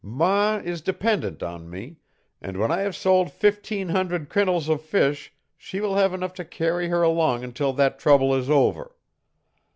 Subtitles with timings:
[0.03, 1.97] "Ma is dependent on me,
[2.41, 6.43] and when I have sold fifteen hundred quintals of fish she will have enough to
[6.43, 8.95] carry her along until that trouble is over.